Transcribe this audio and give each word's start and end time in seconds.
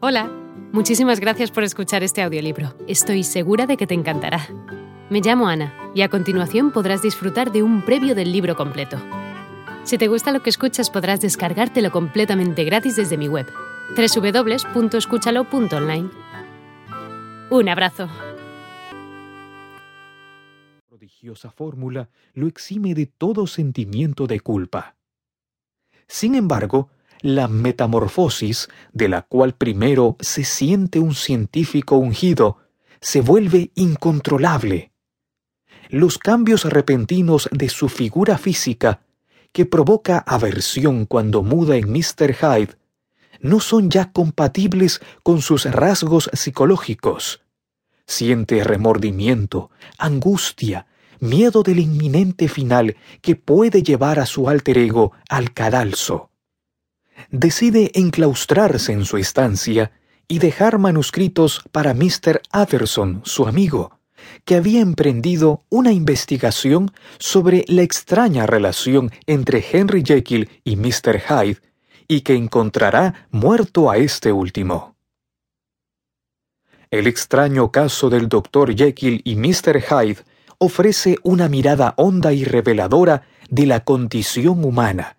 Hola, 0.00 0.30
muchísimas 0.72 1.18
gracias 1.18 1.50
por 1.50 1.64
escuchar 1.64 2.04
este 2.04 2.22
audiolibro. 2.22 2.72
Estoy 2.86 3.24
segura 3.24 3.66
de 3.66 3.76
que 3.76 3.88
te 3.88 3.94
encantará. 3.94 4.46
Me 5.10 5.20
llamo 5.20 5.48
Ana 5.48 5.74
y 5.92 6.02
a 6.02 6.08
continuación 6.08 6.70
podrás 6.70 7.02
disfrutar 7.02 7.50
de 7.50 7.64
un 7.64 7.84
previo 7.84 8.14
del 8.14 8.30
libro 8.30 8.54
completo. 8.54 8.96
Si 9.82 9.98
te 9.98 10.06
gusta 10.06 10.30
lo 10.30 10.40
que 10.40 10.50
escuchas 10.50 10.88
podrás 10.88 11.20
descargártelo 11.20 11.90
completamente 11.90 12.62
gratis 12.62 12.94
desde 12.94 13.16
mi 13.16 13.26
web, 13.26 13.48
www.escúchalo.online. 13.96 16.10
Un 17.50 17.68
abrazo. 17.68 18.08
prodigiosa 20.88 21.50
fórmula 21.50 22.08
lo 22.34 22.46
exime 22.46 22.94
de 22.94 23.06
todo 23.06 23.48
sentimiento 23.48 24.28
de 24.28 24.38
culpa. 24.38 24.94
Sin 26.06 26.36
embargo, 26.36 26.88
la 27.20 27.48
metamorfosis, 27.48 28.68
de 28.92 29.08
la 29.08 29.22
cual 29.22 29.54
primero 29.54 30.16
se 30.20 30.44
siente 30.44 30.98
un 30.98 31.14
científico 31.14 31.96
ungido, 31.96 32.58
se 33.00 33.20
vuelve 33.20 33.70
incontrolable. 33.74 34.92
Los 35.88 36.18
cambios 36.18 36.64
repentinos 36.64 37.48
de 37.52 37.68
su 37.68 37.88
figura 37.88 38.38
física, 38.38 39.02
que 39.52 39.66
provoca 39.66 40.18
aversión 40.18 41.06
cuando 41.06 41.42
muda 41.42 41.76
en 41.76 41.90
Mr. 41.90 42.34
Hyde, 42.34 42.76
no 43.40 43.60
son 43.60 43.88
ya 43.90 44.12
compatibles 44.12 45.00
con 45.22 45.40
sus 45.40 45.64
rasgos 45.64 46.28
psicológicos. 46.32 47.42
Siente 48.06 48.64
remordimiento, 48.64 49.70
angustia, 49.96 50.86
miedo 51.20 51.62
del 51.62 51.78
inminente 51.78 52.48
final 52.48 52.96
que 53.22 53.36
puede 53.36 53.82
llevar 53.82 54.18
a 54.18 54.26
su 54.26 54.48
alter 54.48 54.78
ego 54.78 55.12
al 55.28 55.52
cadalso 55.52 56.30
decide 57.30 57.90
enclaustrarse 57.94 58.92
en 58.92 59.04
su 59.04 59.16
estancia 59.16 59.92
y 60.28 60.38
dejar 60.38 60.78
manuscritos 60.78 61.62
para 61.72 61.94
Mr. 61.94 62.42
Utterson, 62.54 63.22
su 63.24 63.46
amigo, 63.46 63.98
que 64.44 64.56
había 64.56 64.80
emprendido 64.80 65.64
una 65.68 65.92
investigación 65.92 66.90
sobre 67.18 67.64
la 67.68 67.82
extraña 67.82 68.46
relación 68.46 69.10
entre 69.26 69.64
Henry 69.72 70.02
Jekyll 70.04 70.48
y 70.64 70.76
Mr. 70.76 71.20
Hyde 71.20 71.60
y 72.08 72.22
que 72.22 72.34
encontrará 72.34 73.26
muerto 73.30 73.90
a 73.90 73.98
este 73.98 74.32
último. 74.32 74.96
El 76.90 77.06
extraño 77.06 77.70
caso 77.70 78.08
del 78.08 78.28
Dr. 78.28 78.74
Jekyll 78.74 79.20
y 79.22 79.36
Mr. 79.36 79.82
Hyde 79.82 80.24
ofrece 80.56 81.18
una 81.22 81.48
mirada 81.48 81.92
honda 81.98 82.32
y 82.32 82.44
reveladora 82.44 83.22
de 83.50 83.66
la 83.66 83.84
condición 83.84 84.64
humana, 84.64 85.17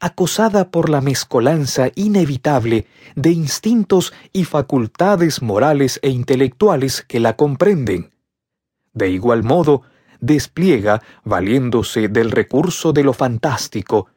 acosada 0.00 0.70
por 0.70 0.88
la 0.88 1.00
mezcolanza 1.00 1.90
inevitable 1.94 2.86
de 3.14 3.30
instintos 3.30 4.12
y 4.32 4.44
facultades 4.44 5.42
morales 5.42 5.98
e 6.02 6.10
intelectuales 6.10 7.04
que 7.06 7.20
la 7.20 7.36
comprenden. 7.36 8.10
De 8.92 9.10
igual 9.10 9.42
modo, 9.42 9.82
despliega, 10.20 11.02
valiéndose 11.24 12.08
del 12.08 12.30
recurso 12.30 12.92
de 12.92 13.04
lo 13.04 13.12
fantástico, 13.12 14.08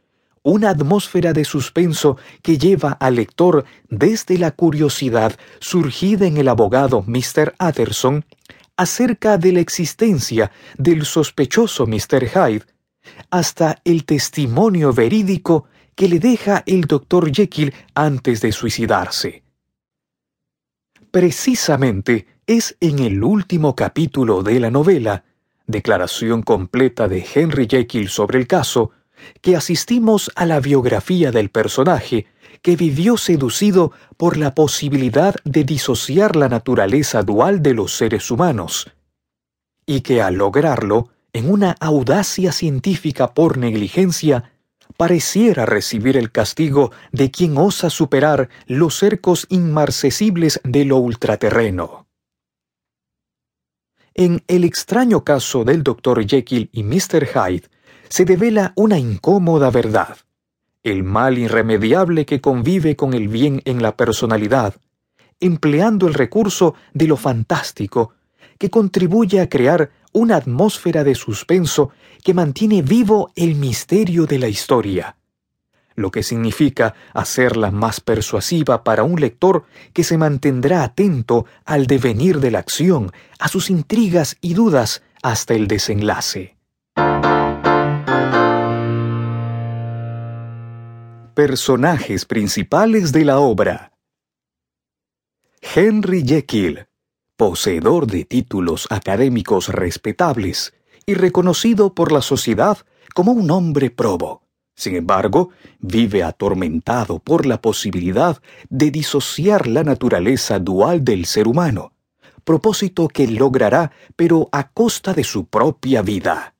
una 0.43 0.69
atmósfera 0.69 1.33
de 1.33 1.43
suspenso 1.43 2.17
que 2.43 2.59
lleva 2.59 2.91
al 2.91 3.15
lector 3.15 3.65
desde 3.89 4.37
la 4.37 4.51
curiosidad 4.51 5.35
surgida 5.59 6.27
en 6.27 6.37
el 6.37 6.47
abogado 6.47 7.03
Mr. 7.07 7.55
Utterson 7.59 8.25
acerca 8.77 9.39
de 9.39 9.53
la 9.53 9.59
existencia 9.59 10.51
del 10.77 11.05
sospechoso 11.05 11.87
Mr. 11.87 12.29
Hyde, 12.29 12.65
hasta 13.29 13.81
el 13.83 14.05
testimonio 14.05 14.93
verídico 14.93 15.65
que 15.95 16.09
le 16.09 16.19
deja 16.19 16.63
el 16.65 16.81
doctor 16.81 17.31
Jekyll 17.31 17.73
antes 17.93 18.41
de 18.41 18.51
suicidarse. 18.51 19.43
Precisamente 21.11 22.27
es 22.45 22.75
en 22.81 22.99
el 22.99 23.23
último 23.23 23.75
capítulo 23.75 24.43
de 24.43 24.59
la 24.59 24.69
novela, 24.69 25.23
declaración 25.65 26.43
completa 26.43 27.07
de 27.07 27.25
Henry 27.33 27.67
Jekyll 27.69 28.09
sobre 28.09 28.39
el 28.39 28.47
caso, 28.47 28.91
que 29.41 29.55
asistimos 29.55 30.29
a 30.35 30.45
la 30.45 30.59
biografía 30.59 31.31
del 31.31 31.49
personaje 31.49 32.27
que 32.61 32.75
vivió 32.75 33.15
seducido 33.17 33.91
por 34.17 34.37
la 34.37 34.55
posibilidad 34.55 35.35
de 35.43 35.63
disociar 35.63 36.35
la 36.35 36.49
naturaleza 36.49 37.23
dual 37.23 37.61
de 37.61 37.73
los 37.73 37.95
seres 37.95 38.29
humanos, 38.31 38.91
y 39.85 40.01
que 40.01 40.21
al 40.21 40.35
lograrlo 40.35 41.09
en 41.35 41.51
una 41.51 41.75
audacia 41.81 42.53
científica 42.53 43.33
por 43.33 43.57
negligencia, 43.57 44.53
pareciera 44.95 45.65
recibir 45.65 46.15
el 46.15 46.31
castigo 46.31 46.93
de 47.11 47.29
quien 47.29 47.57
osa 47.57 47.89
superar 47.89 48.47
los 48.67 48.97
cercos 48.97 49.45
inmarcesibles 49.49 50.61
de 50.63 50.85
lo 50.85 50.95
ultraterreno. 50.95 52.07
En 54.13 54.43
el 54.47 54.63
extraño 54.63 55.25
caso 55.25 55.65
del 55.65 55.83
Dr. 55.83 56.25
Jekyll 56.25 56.69
y 56.71 56.83
Mr. 56.83 57.27
Hyde 57.27 57.67
se 58.07 58.23
devela 58.23 58.71
una 58.77 58.97
incómoda 58.97 59.69
verdad, 59.71 60.15
el 60.83 61.03
mal 61.03 61.37
irremediable 61.37 62.25
que 62.25 62.39
convive 62.39 62.95
con 62.95 63.13
el 63.13 63.27
bien 63.27 63.61
en 63.65 63.83
la 63.83 63.97
personalidad, 63.97 64.75
empleando 65.41 66.07
el 66.07 66.13
recurso 66.13 66.75
de 66.93 67.07
lo 67.07 67.17
fantástico, 67.17 68.13
que 68.57 68.69
contribuye 68.69 69.41
a 69.41 69.49
crear 69.49 69.91
una 70.15 70.37
atmósfera 70.37 71.03
de 71.03 71.13
suspenso 71.13 71.91
que 72.23 72.33
mantiene 72.33 72.81
vivo 72.81 73.31
el 73.35 73.55
misterio 73.55 74.25
de 74.25 74.39
la 74.39 74.47
historia, 74.47 75.17
lo 75.93 76.09
que 76.09 76.23
significa 76.23 76.95
hacerla 77.13 77.69
más 77.69 77.99
persuasiva 77.99 78.85
para 78.85 79.03
un 79.03 79.19
lector 79.19 79.65
que 79.91 80.05
se 80.05 80.17
mantendrá 80.17 80.83
atento 80.83 81.45
al 81.65 81.85
devenir 81.85 82.39
de 82.39 82.51
la 82.51 82.59
acción, 82.59 83.11
a 83.39 83.49
sus 83.49 83.69
intrigas 83.69 84.37
y 84.39 84.53
dudas 84.53 85.03
hasta 85.21 85.53
el 85.53 85.67
desenlace. 85.67 86.55
Personajes 91.33 92.23
principales 92.23 93.11
de 93.11 93.25
la 93.25 93.39
obra 93.39 93.91
Henry 95.61 96.23
Jekyll 96.25 96.87
poseedor 97.37 98.07
de 98.07 98.25
títulos 98.25 98.87
académicos 98.89 99.69
respetables 99.69 100.73
y 101.05 101.13
reconocido 101.13 101.93
por 101.93 102.11
la 102.11 102.21
sociedad 102.21 102.77
como 103.13 103.31
un 103.31 103.51
hombre 103.51 103.89
probo. 103.89 104.43
Sin 104.75 104.95
embargo, 104.95 105.51
vive 105.79 106.23
atormentado 106.23 107.19
por 107.19 107.45
la 107.45 107.61
posibilidad 107.61 108.41
de 108.69 108.91
disociar 108.91 109.67
la 109.67 109.83
naturaleza 109.83 110.59
dual 110.59 111.03
del 111.03 111.25
ser 111.25 111.47
humano, 111.47 111.93
propósito 112.43 113.07
que 113.07 113.27
logrará 113.27 113.91
pero 114.15 114.49
a 114.51 114.69
costa 114.69 115.13
de 115.13 115.23
su 115.23 115.45
propia 115.45 116.01
vida. 116.01 116.55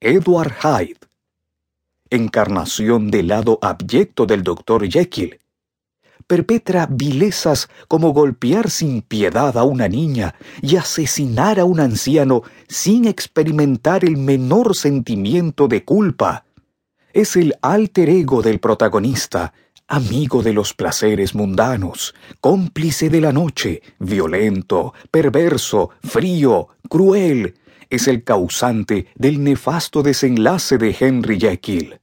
Edward 0.00 0.54
Hyde, 0.62 0.98
encarnación 2.10 3.10
del 3.10 3.28
lado 3.28 3.58
abyecto 3.62 4.26
del 4.26 4.42
Dr. 4.42 4.88
Jekyll, 4.88 5.38
perpetra 6.26 6.86
vilezas 6.90 7.68
como 7.88 8.12
golpear 8.12 8.70
sin 8.70 9.02
piedad 9.02 9.56
a 9.56 9.64
una 9.64 9.88
niña 9.88 10.34
y 10.62 10.76
asesinar 10.76 11.60
a 11.60 11.64
un 11.64 11.80
anciano 11.80 12.42
sin 12.68 13.06
experimentar 13.06 14.04
el 14.04 14.16
menor 14.16 14.76
sentimiento 14.76 15.68
de 15.68 15.84
culpa. 15.84 16.44
Es 17.12 17.36
el 17.36 17.54
alter 17.62 18.08
ego 18.08 18.42
del 18.42 18.58
protagonista, 18.58 19.52
amigo 19.86 20.42
de 20.42 20.52
los 20.52 20.74
placeres 20.74 21.34
mundanos, 21.34 22.14
cómplice 22.40 23.10
de 23.10 23.20
la 23.20 23.32
noche, 23.32 23.82
violento, 23.98 24.94
perverso, 25.10 25.90
frío, 26.02 26.68
cruel, 26.88 27.54
es 27.90 28.08
el 28.08 28.24
causante 28.24 29.06
del 29.14 29.42
nefasto 29.42 30.02
desenlace 30.02 30.78
de 30.78 30.96
Henry 30.98 31.38
Jekyll. 31.38 32.00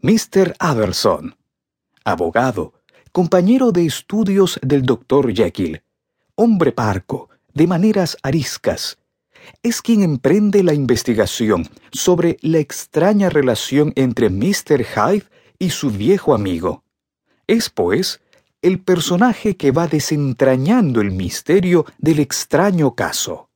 Mr. 0.00 0.54
Aberson, 0.58 1.36
abogado, 2.04 2.74
compañero 3.18 3.72
de 3.72 3.84
estudios 3.84 4.60
del 4.62 4.82
doctor 4.82 5.34
Jekyll, 5.34 5.82
hombre 6.36 6.70
parco, 6.70 7.28
de 7.52 7.66
maneras 7.66 8.16
ariscas, 8.22 8.96
es 9.60 9.82
quien 9.82 10.04
emprende 10.04 10.62
la 10.62 10.72
investigación 10.72 11.68
sobre 11.90 12.36
la 12.42 12.58
extraña 12.58 13.28
relación 13.28 13.92
entre 13.96 14.30
Mr. 14.30 14.84
Hyde 14.84 15.26
y 15.58 15.70
su 15.70 15.90
viejo 15.90 16.32
amigo. 16.32 16.84
Es, 17.48 17.70
pues, 17.70 18.20
el 18.62 18.78
personaje 18.78 19.56
que 19.56 19.72
va 19.72 19.88
desentrañando 19.88 21.00
el 21.00 21.10
misterio 21.10 21.86
del 21.98 22.20
extraño 22.20 22.94
caso. 22.94 23.50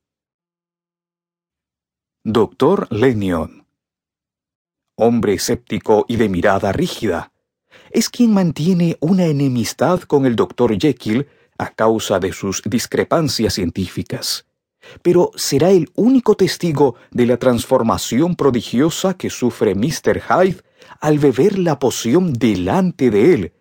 Doctor 2.25 2.91
Lennion 2.91 3.65
Hombre 4.95 5.35
escéptico 5.35 6.03
y 6.09 6.17
de 6.17 6.27
mirada 6.27 6.73
rígida, 6.73 7.32
es 7.91 8.09
quien 8.09 8.33
mantiene 8.33 8.97
una 8.99 9.25
enemistad 9.25 10.01
con 10.01 10.25
el 10.25 10.35
doctor 10.35 10.77
Jekyll 10.77 11.27
a 11.57 11.69
causa 11.69 12.19
de 12.19 12.33
sus 12.33 12.61
discrepancias 12.65 13.53
científicas. 13.53 14.45
Pero 15.01 15.31
será 15.35 15.69
el 15.69 15.89
único 15.95 16.35
testigo 16.35 16.95
de 17.11 17.25
la 17.25 17.37
transformación 17.37 18.35
prodigiosa 18.35 19.13
que 19.15 19.29
sufre 19.29 19.75
Mr. 19.75 20.21
Hyde 20.21 20.61
al 20.99 21.19
beber 21.19 21.57
la 21.57 21.79
poción 21.79 22.33
delante 22.33 23.09
de 23.09 23.33
él, 23.33 23.53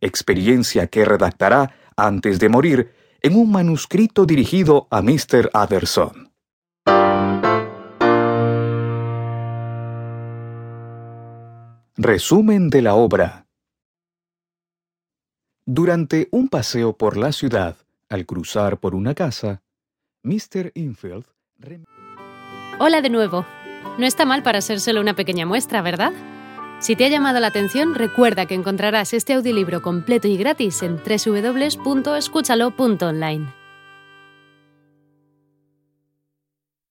experiencia 0.00 0.86
que 0.88 1.04
redactará 1.04 1.74
antes 1.96 2.38
de 2.38 2.48
morir 2.48 2.92
en 3.22 3.36
un 3.36 3.50
manuscrito 3.50 4.26
dirigido 4.26 4.86
a 4.90 5.02
Mr. 5.02 5.50
Aderson. 5.52 6.30
Resumen 11.96 12.68
de 12.68 12.82
la 12.82 12.94
obra. 12.94 13.45
Durante 15.68 16.28
un 16.30 16.48
paseo 16.48 16.92
por 16.92 17.16
la 17.16 17.32
ciudad, 17.32 17.74
al 18.08 18.24
cruzar 18.24 18.78
por 18.78 18.94
una 18.94 19.16
casa, 19.16 19.62
Mr. 20.22 20.70
Infield... 20.74 21.24
Hola 22.78 23.00
de 23.00 23.10
nuevo. 23.10 23.44
No 23.98 24.06
está 24.06 24.24
mal 24.24 24.44
para 24.44 24.60
ser 24.60 24.78
solo 24.78 25.00
una 25.00 25.16
pequeña 25.16 25.44
muestra, 25.44 25.82
¿verdad? 25.82 26.12
Si 26.78 26.94
te 26.94 27.06
ha 27.06 27.08
llamado 27.08 27.40
la 27.40 27.48
atención, 27.48 27.96
recuerda 27.96 28.46
que 28.46 28.54
encontrarás 28.54 29.12
este 29.12 29.32
audiolibro 29.32 29.82
completo 29.82 30.28
y 30.28 30.36
gratis 30.36 30.84
en 30.84 30.98
www.escúchalo.online. 30.98 33.52